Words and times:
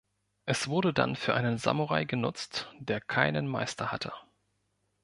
Es 0.45 0.67
wurde 0.67 0.93
dann 0.93 1.15
für 1.15 1.35
einen 1.35 1.59
Samurai 1.59 2.05
genutzt, 2.05 2.67
der 2.79 3.01
keinen 3.01 3.45
Meister 3.47 3.91
hatte. 3.91 4.11